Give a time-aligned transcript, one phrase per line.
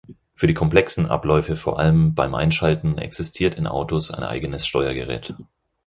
[0.33, 5.35] Für die komplexen Abläufe vor allem beim Einschalten existiert in Autos ein eigenes Steuergerät.